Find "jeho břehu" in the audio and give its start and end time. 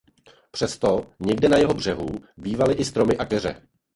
1.57-2.05